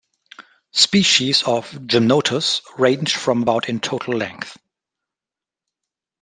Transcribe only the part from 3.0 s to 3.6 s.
from